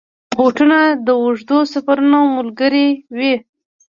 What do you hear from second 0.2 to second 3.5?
بوټونه د اوږدو سفرونو ملګري وي.